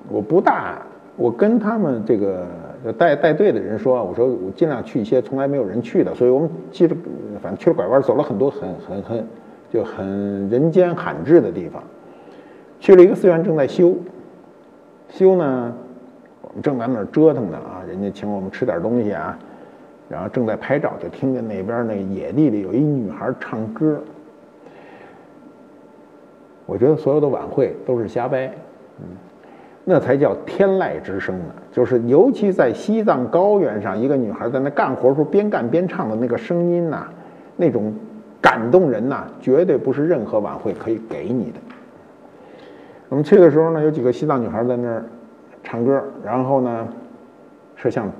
[0.09, 0.79] 我不大，
[1.15, 2.45] 我跟他们这个
[2.97, 6.13] 带带队的人说，我说我尽量去一些从来没有人去的。
[6.13, 6.95] 所以我们记着，
[7.41, 9.27] 反正去了拐弯，走了很多很很很
[9.71, 11.81] 就很人间罕至的地方。
[12.81, 13.95] 去了一个寺院，正在修，
[15.07, 15.71] 修呢，
[16.41, 19.37] 我们正在那儿折腾呢啊，人家请我们吃点东西啊。
[20.09, 24.01] 然后正在拍照，就听见那边那野地里有一女孩唱歌。
[26.65, 28.47] 我觉得所有的晚会都是瞎掰，
[28.99, 29.05] 嗯，
[29.85, 31.45] 那才叫天籁之声呢。
[31.71, 37.07] 就是尤其在西藏高原上，一个女孩在那干活时候边干边唱的那个声音呐，
[37.55, 37.93] 那种
[38.41, 41.59] 感动人呐，绝对不是任何晚会可以给你的。
[43.09, 45.03] 我们去的时候呢，有几个西藏女孩在那儿
[45.63, 46.87] 唱歌，然后呢，
[47.75, 48.11] 摄像。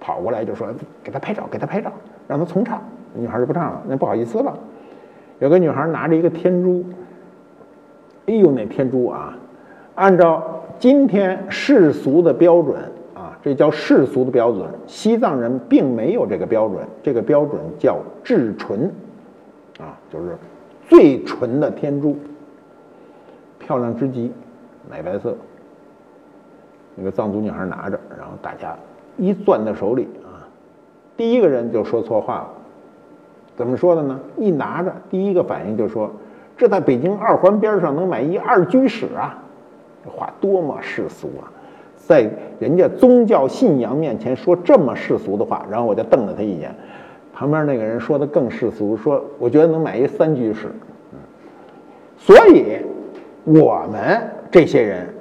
[0.00, 0.68] 跑过来就说
[1.02, 1.92] ：“给他拍照，给他拍照，
[2.26, 2.82] 让他重唱。”
[3.14, 4.56] 女孩就不唱了，那不好意思了。
[5.38, 6.84] 有个女孩拿着一个天珠，
[8.26, 9.36] 哎呦，那天珠啊，
[9.94, 12.76] 按照今天世俗的标准
[13.14, 14.68] 啊，这叫世俗的标准。
[14.86, 18.92] 西藏人并没有这个标准，这个标准叫至纯，
[19.80, 20.36] 啊，就是
[20.86, 22.16] 最纯的天珠，
[23.58, 24.30] 漂亮之极，
[24.90, 25.34] 奶白色。
[26.94, 28.76] 那个藏族女孩拿着，然后大家。
[29.18, 30.48] 一攥在手里啊，
[31.16, 32.48] 第一个人就说错话了。
[33.56, 34.18] 怎么说的呢？
[34.38, 36.10] 一拿着，第一个反应就说
[36.56, 39.36] ：“这在北京二环边上能买一二居室啊！”
[40.04, 41.50] 这话多么世俗啊！
[41.96, 46.72] 在人家宗教信仰面前说这么世俗的话，然后我就瞪了他一眼。
[47.34, 50.68] 旁边那个人说的更世俗，说：“我觉得能买一三居室。”
[52.16, 52.78] 所以，
[53.44, 55.12] 我们这些人。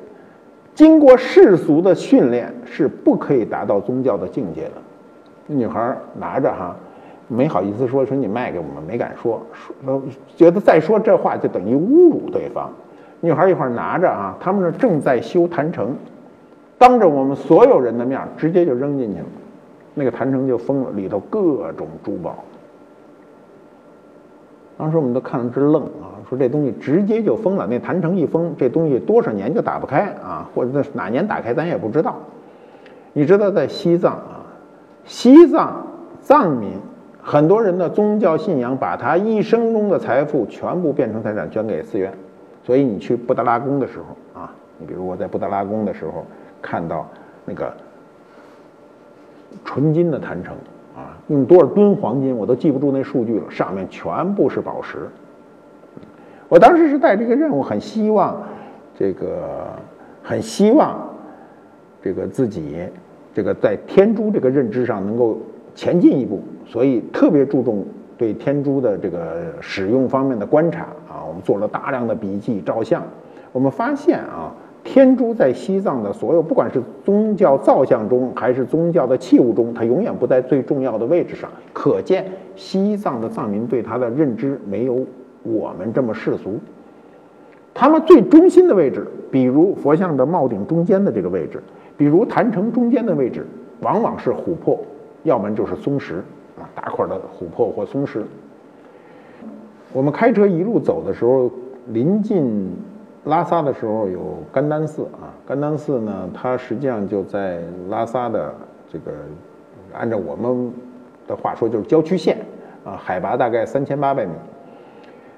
[0.77, 4.73] 经过世俗的训练是不可以达到宗教的境界的。
[5.47, 6.75] 那女孩拿着哈，
[7.27, 9.41] 没好意思说，说你卖给我们，没敢说，
[9.83, 9.99] 说
[10.35, 12.71] 觉得再说这话就等于侮辱对方。
[13.21, 15.95] 女孩一会儿拿着啊，他们那正在修坛城，
[16.77, 19.25] 当着我们所有人的面直接就扔进去了，
[19.95, 22.35] 那个坛城就封了，里头各种珠宝。
[24.77, 32.15] 当时我们都看了直愣啊，说这东西直接就封了，那坛城一封，这东西多少年就打不开啊，或者那哪年打开咱也不知道。
[33.13, 34.45] 你知道在西藏啊，
[35.03, 35.87] 西藏
[36.21, 36.73] 藏民
[37.19, 42.13] 很多人的宗教信仰，把他一生中的财富全部变成财产捐给寺院，
[42.63, 46.23] 所以你去布达拉宫的时候啊，你比如我在布达拉宫的时候
[46.61, 47.07] 看到
[47.45, 47.73] 那个
[49.65, 50.55] 纯金的坛城。
[51.27, 55.07] 用多少吨黄金我都记不住那数据了，上面全部是宝石。
[56.49, 58.41] 我当时是带这个任务，很希望
[58.97, 59.69] 这个，
[60.23, 60.97] 很希望
[62.01, 62.77] 这个自己
[63.33, 65.37] 这个在天珠这个认知上能够
[65.75, 67.85] 前进一步，所以特别注重
[68.17, 73.03] 对天珠的这个使用方面的观察啊，我们做了大量的笔记、照相，
[73.51, 74.53] 我们发现啊。
[74.83, 81.49] 天珠在西藏的所有，不管是宗教造像中，还是宗教的器物中，它永远不在最重要的位置上。
[81.73, 85.05] 可见西藏的藏民对它的认知没有
[85.43, 86.57] 我们这么世俗。
[87.73, 91.61] 他们最中心的位置，比如佛像的帽顶中间的这个位置，
[91.97, 93.45] 比如坛城中间的位置，
[93.81, 94.79] 往往是琥珀，
[95.23, 96.23] 要么就是松石
[96.57, 98.23] 啊，大块的琥珀或松石。
[99.91, 101.51] 我们开车一路走的时候，
[101.87, 102.71] 临近。
[103.27, 107.59] 拉萨的时候有甘丹寺啊，甘丹寺呢，它实际上就在
[107.89, 108.53] 拉萨的
[108.89, 109.11] 这个，
[109.93, 110.71] 按照我们
[111.27, 112.37] 的话说就是郊区县
[112.85, 114.31] 啊，海拔大概三千八百米。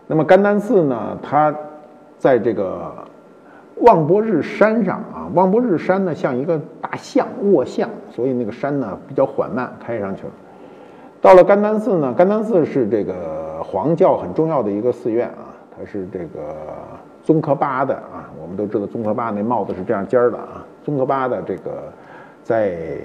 [0.06, 1.56] 那么甘丹寺呢，它
[2.20, 2.94] 在这个
[3.78, 10.32] 望波日山上啊，望波日山呢像一个大象卧象，所以那个山呢比较缓慢开上去了。
[11.22, 16.56] 到了甘丹寺呢，甘丹寺是这个黄教很重要的一个寺院啊，它是这个。
[17.30, 20.66] 宗喀巴的啊，我们都知道宗喀巴那帽子是这样尖儿的啊。
[20.84, 21.84] 宗喀巴的这个
[22.42, 22.98] 在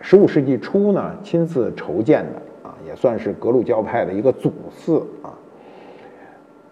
[0.00, 5.30] 十五世纪初呢亲自筹建的啊，也算是格鲁教派的一个祖寺啊。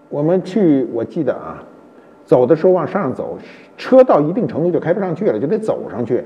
[0.09, 1.63] 我们去，我记得啊，
[2.25, 3.39] 走的时候往上走，
[3.77, 6.25] 车到一定程度就开不上去了，就得走上去。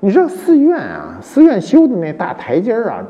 [0.00, 3.06] 你知道寺院啊，寺院修的那大台阶儿啊，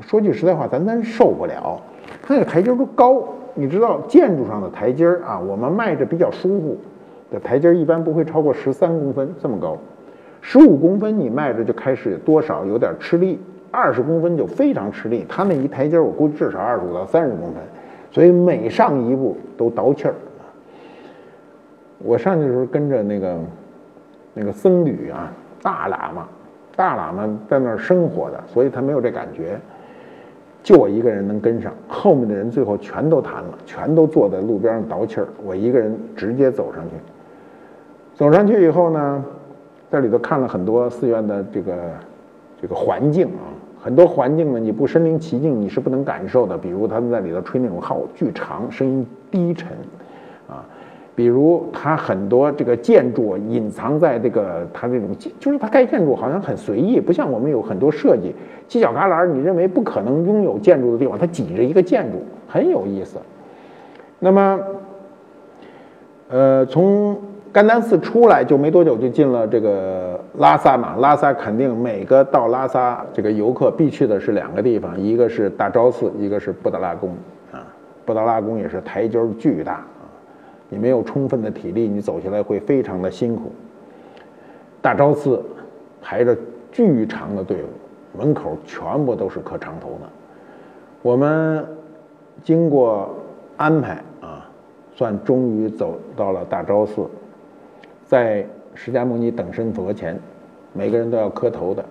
[0.00, 1.78] 说句实在话，咱真受不了，
[2.22, 3.22] 它那个台阶儿都高。
[3.54, 6.76] 你知道建筑上的台阶儿啊，我们迈着比较舒服
[7.30, 9.76] 的台阶儿，一般不会超过十三公分这么高，
[10.40, 13.38] 十五公分你迈着就开始多少有点吃力，
[13.70, 15.26] 二十公分就非常吃力。
[15.28, 17.62] 他那一台阶儿，我估计至少二十五到三十公分，
[18.10, 20.14] 所以每上一步都倒气儿。
[21.98, 23.38] 我上去的时候跟着那个
[24.34, 26.26] 那个僧侣啊，大喇嘛，
[26.74, 29.60] 大喇嘛在那儿生活的，所以他没有这感觉。
[30.62, 35.26] 就我一个人能跟上，后面的人最后全都弹了，全都坐在路边上倒气儿。
[35.44, 36.90] 我一个人直接走上去。
[38.14, 39.24] 走上去以后呢，
[39.90, 41.74] 在里头看了很多寺院的这个
[42.60, 43.42] 这个环境啊，
[43.82, 46.56] 很多环境呢，你不身临其境你是不能感受的。
[46.56, 49.72] 比如他们在里头吹那种号，巨长，声音低沉，
[51.14, 58.34] 比如它很多这个建筑隐藏在这个它这种，就是它盖建筑好像很随意，不像我们有很多设计
[58.68, 63.18] 犄角旮旯，你认为不可能拥有建筑的地方，它挤着一个建筑，很有意思。
[64.18, 64.58] 那么，
[66.30, 67.14] 呃，从
[67.52, 70.96] 甘丹寺出来就没多久，就进了这个拉萨嘛。
[70.98, 77.10] 拉萨肯定每个到拉萨这个游客必去的是两个地方，一个是大昭寺，一个是布达拉宫
[77.52, 77.66] 啊。
[78.06, 79.84] 布达拉宫也是台阶巨大。
[80.72, 83.52] 你没有充分的体力，你走下来会非常的辛苦。
[84.80, 85.44] 大昭寺
[86.00, 86.34] 排着
[86.72, 90.08] 巨长的队伍，门口全部都是磕长头的。
[91.02, 91.62] 我们
[92.42, 93.14] 经过
[93.58, 94.48] 安排啊，
[94.96, 97.02] 算终于走到了大昭寺，
[98.06, 100.18] 在释迦牟尼等身佛前，
[100.72, 101.84] 每个人都要磕头的，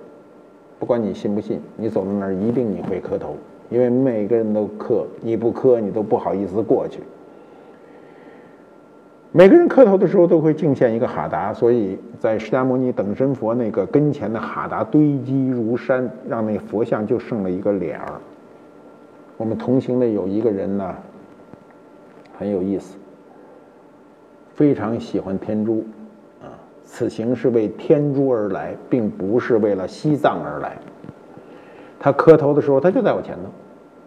[0.80, 3.36] 不管你信不信，你走到那儿一定你会磕头，
[3.70, 7.02] 因为每个人都磕，你不磕你都不好意思过去。
[9.34, 18.20] 每个人磕头的时候都会敬献一个哈达，所以在释迦牟尼等身佛那个跟前的哈达堆积如山，让那佛像就剩了一个脸儿。
[19.38, 20.94] 我们同行的有一个人呢，
[22.38, 22.98] 很有意思，
[24.54, 25.86] 非常喜欢天珠，
[26.42, 26.52] 啊，
[26.84, 30.78] 此行是为天珠而来，并不是为了西藏而来。
[31.98, 33.44] 他磕头的时候，他就在我前头，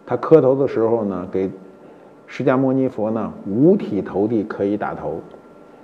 [0.05, 1.51] 他磕头的时候呢，给。
[2.37, 5.21] 释迦牟尼佛呢，五体投地可以打头。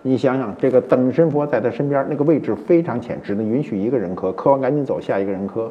[0.03, 5.70] 你想想，这个等身佛在他身边，那个位置非常浅，只能允许一个人磕，磕完赶紧走，下一个人磕。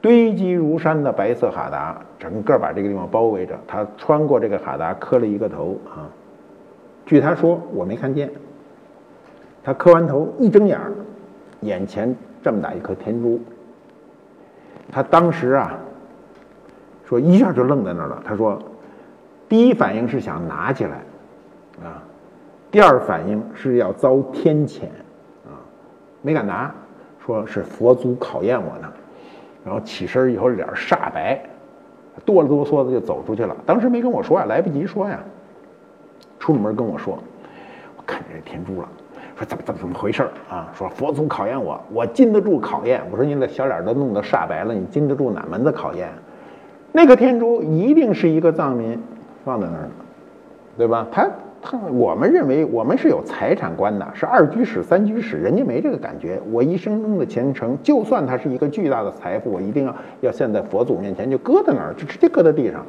[0.00, 3.56] 堆积如山的白色哈达，整个把这个地方包围着。
[3.68, 6.10] 他穿过这个哈达，磕了一个头啊。
[7.06, 8.28] 据他说，我没看见。
[9.62, 10.80] 他磕完头，一睁眼，
[11.60, 12.12] 眼前
[12.42, 13.38] 这么大一颗天珠。
[14.90, 15.78] 他当时啊，
[17.04, 18.20] 说一下就愣在那儿了。
[18.24, 18.60] 他说。
[19.50, 20.92] 第一反应是想拿起来，
[21.82, 22.00] 啊，
[22.70, 24.84] 第二反应是要遭天谴，
[25.44, 25.58] 啊，
[26.22, 26.72] 没敢拿，
[27.18, 28.88] 说是佛祖考验我呢，
[29.64, 31.42] 然后起身以后脸煞白，
[32.24, 33.56] 哆了哆嗦的就走出去了。
[33.66, 35.18] 当时没跟我说呀，来不及说呀，
[36.38, 37.18] 出了门跟我说，
[37.96, 38.88] 我看见这天珠了，
[39.34, 40.70] 说怎么怎么怎么回事啊？
[40.72, 43.02] 说佛祖考验我，我经得住考验。
[43.10, 46.08] 我说你那小脸都弄得煞白了，你经得住哪门子考验？
[46.92, 48.96] 那个天珠一定是一个藏民。
[49.44, 49.90] 放在那儿呢，
[50.76, 51.06] 对吧？
[51.10, 51.28] 他
[51.62, 56.40] 他，我们认为我们是有财产观的，是二居室、三居室，人家没这个感觉。
[56.50, 62.84] 我一生中的虔诚，就算它是一个巨大的财富，我一定要要现在佛祖面前就搁在那儿，就直接搁在地上。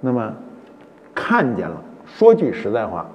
[0.00, 0.34] 那么
[1.14, 3.06] 看见了，说句实在话，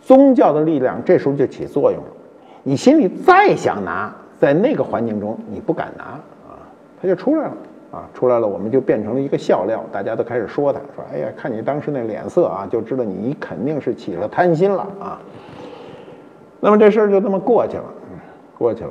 [0.00, 2.10] 宗教的力量这时候就起作用了。
[2.62, 6.56] 你心里再想拿，在那个环境中你不敢拿啊，
[7.00, 7.52] 它就出来了。
[7.90, 15.18] 啊，出来了，我们就变成了一个笑料，大家都开始说他，说：“哎呀，看你当时那脸色啊，就知道你肯定是起了贪心了啊。”
[16.60, 17.84] 那么这事儿就这么过去了，
[18.58, 18.90] 过去了。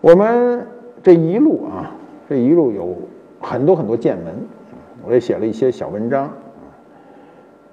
[0.00, 0.66] 我们
[1.02, 1.90] 这一路啊，
[2.28, 2.96] 这一路有
[3.40, 4.34] 很多很多见闻，
[5.04, 6.30] 我也写了一些小文章。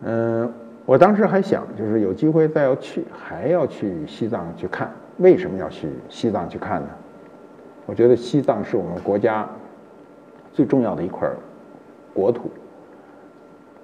[0.04, 0.52] 嗯，
[0.86, 4.92] 我当时还想，就是有机会再要去，还要去西藏去看。
[5.18, 6.88] 为什么要去西藏去看呢？
[7.86, 9.48] 我觉得西藏是我们国家。
[10.60, 11.26] 最重要的一块
[12.14, 12.52] 国土，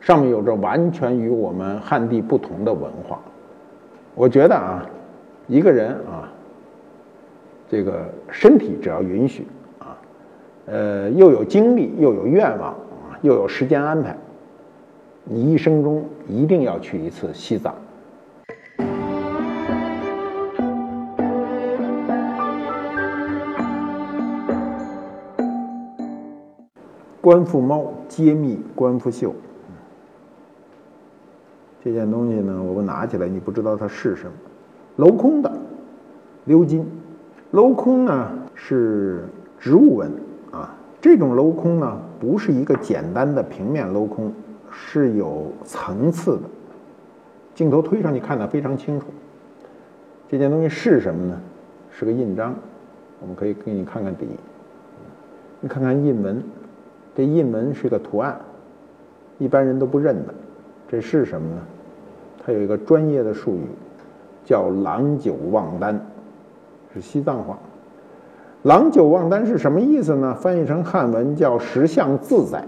[0.01, 3.17] 上面有着完全与我们汉地不同的文化。
[4.13, 4.85] 我觉得啊，
[5.47, 6.27] 一个人啊，
[7.69, 9.47] 这个身体只要允许
[9.79, 9.95] 啊，
[10.65, 14.17] 呃，又有精力，又有愿望啊，又有时间安排，
[15.23, 17.73] 你一生中一定要去一次西藏。
[27.25, 29.33] 官复猫揭秘官复秀，
[31.83, 34.31] 这件东西呢，我们拿起来，你不知道它是什么，
[35.03, 35.51] 镂空的
[36.45, 36.87] 鎏金，
[37.51, 39.23] 镂空呢是
[39.57, 40.11] 植物纹
[40.51, 44.31] 啊，这种镂空呢不是一个简单的平面镂空，
[44.69, 46.43] 是有层次的，
[47.55, 49.07] 镜头推上去看的非常清楚。
[50.29, 51.41] 这件东西是什么呢？
[51.89, 52.53] 是个印章，
[53.19, 54.27] 我们可以给你看看底，
[55.59, 56.43] 你看看印纹。
[57.15, 58.37] 这印文是个图案，
[59.37, 60.33] 一般人都不认的。
[60.89, 61.61] 这是什么呢？
[62.45, 63.69] 它有一个专业的术语，
[64.43, 65.97] 叫“郎久望丹”，
[66.93, 67.57] 是西藏话。
[68.63, 70.35] “郎久望丹”是什么意思呢？
[70.35, 72.61] 翻译成汉文叫“十相自在”，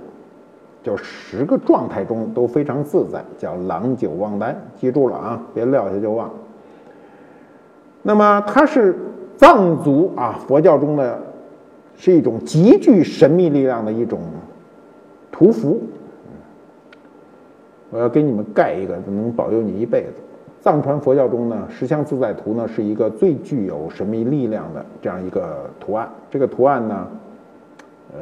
[0.82, 4.56] 就十个状态中都非常自在，叫“郎久望丹”。
[4.80, 6.32] 记住了啊，别撂下就忘。
[8.02, 8.96] 那么它是
[9.36, 11.20] 藏族啊佛教中的。
[12.00, 14.20] 是一种极具神秘力量的一种
[15.38, 15.80] 图符，
[17.92, 20.14] 我要给你们盖一个，能保佑你一辈子。
[20.62, 26.10] 藏传佛教中呢，十相自在图呢是一个最具有神秘力量的这样一个图案。
[26.32, 27.08] 这个图案呢，
[28.16, 28.20] 呃，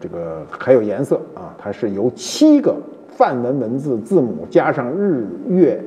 [0.00, 2.76] 这个还有颜色啊，它是由七个
[3.08, 5.82] 梵文文字字母加上日月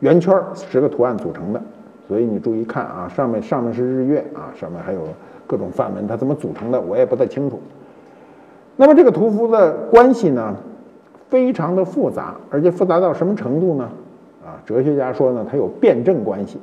[0.00, 1.62] 圆圈十个图案组成的。
[2.06, 5.00] 所以你注意看啊，上面上面是日月啊，上面还有。
[5.46, 7.58] 各种梵文，它怎么组成的，我也不太清楚。
[8.80, 10.54] 那么这个图符的关系呢，
[11.28, 13.90] 非常的复杂，而且复杂到什么程度呢？
[14.46, 16.58] 啊，哲学家说呢，它有辩证关系。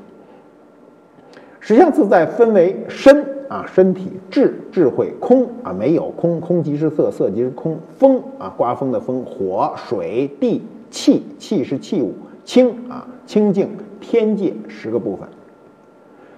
[1.60, 12.14] 实相自在分为身啊，身体、智、智慧、空啊，没有空，空即是色，色即是空；风啊，刮风的风；火、水、地、气，气是器物；
[12.46, 15.28] 清啊，清净、天界十个部分。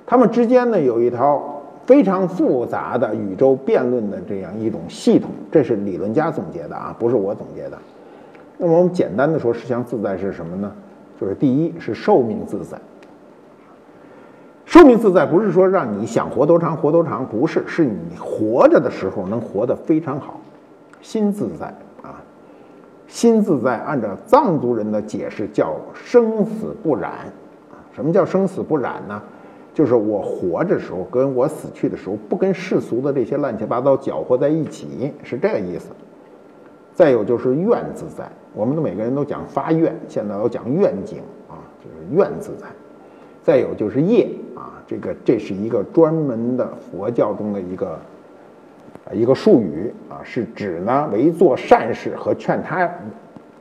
[0.07, 1.56] 它们之间呢，有一条。
[1.87, 7.77] 非常复杂的宇宙辩论的这样一种系统，这是理论家总结的啊，不是我总结的。
[8.57, 10.69] 那么我们简单的说，十相自在是什么呢？
[11.19, 12.77] 就是第一是寿命自在。
[14.65, 20.41] 寿命自在不是说让你想活多长活多长，不是，是你活着的时候能活得非常好。
[21.01, 21.67] 心自在
[22.03, 22.19] 啊，
[23.07, 27.11] 心自在，按照藏族人的解释叫生死不染
[27.71, 27.79] 啊。
[27.95, 29.21] 什么叫生死不染呢？
[29.77, 35.91] 就是我活着时候，跟我死去的时候，不跟世俗的这些乱七八糟搅和在一起，是这个意思。
[36.95, 42.65] 再有就是愿自在，我们的每个人都讲发愿，现在都讲愿景啊，就是愿自在。
[43.43, 47.99] 再有就是业啊，这个这是一个专门的佛教中的一个
[49.13, 52.89] 一个术语啊，是指呢为做善事和劝他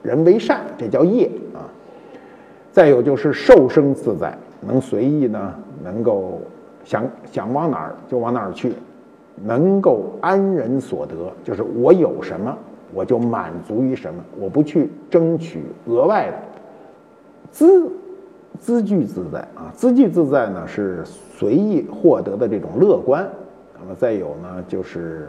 [0.03, 1.69] 人为善，这叫业啊。
[2.73, 4.35] 再有就是受生自在，
[4.67, 5.55] 能随意呢。
[5.85, 6.41] 能够
[6.85, 8.73] 想想往哪儿就往哪儿去，
[9.45, 11.15] 能够安人所得，
[11.45, 12.57] 就是我有什么
[12.93, 16.37] 我就满足于什么，我不去争取额外的
[17.53, 17.93] 资
[18.59, 23.29] 资具自在啊，资具自在呢是随意获得的这种乐观，
[23.79, 25.29] 那么再有呢就是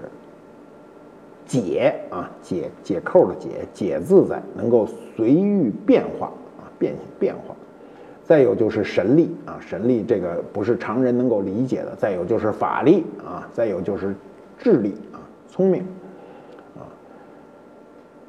[1.45, 6.27] 解啊解解扣的解解自在，能够随遇变化
[6.57, 7.53] 啊变变化。
[8.27, 11.95] 再有就是神力啊，神力这个不是常人能够理解的。
[11.95, 14.13] 再有就是法力啊，再有就是
[14.57, 15.81] 智力啊，聪明
[16.75, 16.83] 啊。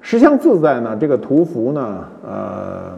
[0.01, 2.93] 十相自在呢，这个图符呢，呃，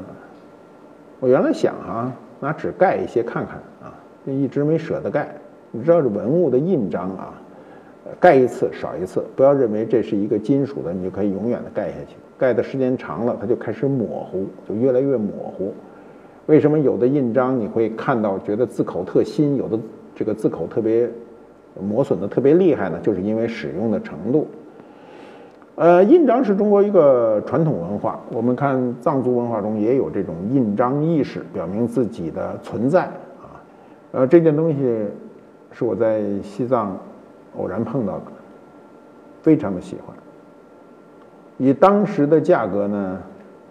[1.20, 3.96] 我原来想啊，拿纸盖一些看看啊，
[4.26, 5.34] 就一直没舍得盖。
[5.70, 7.32] 你知道这文物的印章啊，
[8.20, 12.16] 盖一次少一次，不要认为这是一个金属的，你就可以永远的盖下去。
[12.36, 15.72] 盖的时间长了，它就开始模糊，就越来越模糊。
[16.50, 19.78] 为什么有的印章你会看到觉得字口特新，有的
[20.16, 21.08] 这个字口特别
[21.80, 22.98] 磨损的特别厉害呢？
[23.00, 24.48] 就是因为使用的程度。
[25.76, 33.54] 呃，印章是中国一个传统文化，我们看藏族文化中也有这种印章意识，表明自己的存在啊。
[34.10, 35.06] 呃，这件东西
[35.70, 36.98] 是我在西藏
[37.56, 38.24] 偶然碰到的，
[39.40, 40.16] 非常的喜欢。
[41.58, 43.18] 以当时的价格呢，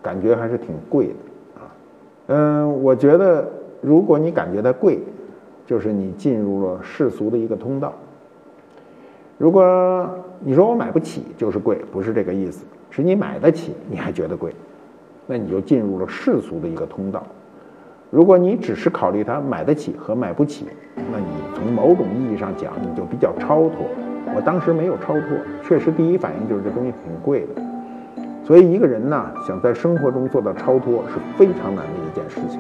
[0.02, 1.14] 感觉还是挺贵的。
[2.32, 3.48] 嗯，我觉得
[3.82, 5.00] 如果你感觉它贵，
[5.66, 7.92] 就是你进入了世俗的一个通道。
[9.40, 10.08] 如果
[10.40, 14.54] 你说我买不起，就是贵，不是这个意思，是你买得起，你还觉得贵，
[15.26, 17.26] 那你就进入了世俗的一个通道。
[18.12, 20.66] 如果你只是考虑它买得起和买不起，
[21.12, 21.26] 那你
[21.56, 23.88] 从某种意义上讲，你就比较超脱。
[24.36, 27.69] 我当时没有超脱，确实第一反应就是这东西挺贵的。
[28.50, 32.60] 所以，一个人呢，想在生活中做到超脱是非常难的一件事情。